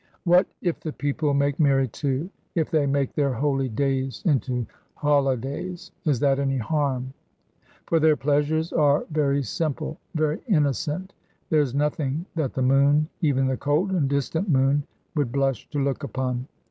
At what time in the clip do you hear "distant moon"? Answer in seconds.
14.09-14.87